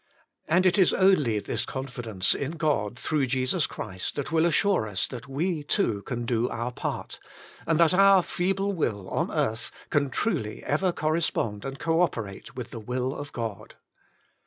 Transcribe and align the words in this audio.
And 0.47 0.65
it 0.65 0.79
is 0.79 0.95
only 0.95 1.37
this 1.37 1.63
confidence 1.63 2.33
in 2.33 2.53
God, 2.53 2.97
through 2.97 3.27
Jesife 3.27 3.69
Christ, 3.69 4.15
that 4.15 4.31
will 4.31 4.47
assure 4.47 4.87
us, 4.87 5.07
that 5.07 5.27
we 5.27 5.61
too 5.61 6.01
can 6.01 6.25
do 6.25 6.49
our 6.49 6.71
part, 6.71 7.19
and 7.67 7.79
that 7.79 7.93
our 7.93 8.23
feeble 8.23 8.73
will 8.73 9.07
on 9.09 9.29
earth 9.31 9.69
can 9.91 10.09
truly 10.09 10.63
ever 10.63 10.91
correspond 10.91 11.63
and 11.65 11.77
co 11.77 12.01
operate 12.01 12.55
with 12.55 12.71
the 12.71 12.79
will 12.79 13.13
of 13.15 13.31
God. 13.31 13.75